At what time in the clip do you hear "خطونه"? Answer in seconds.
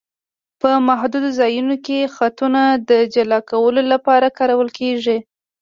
2.15-2.61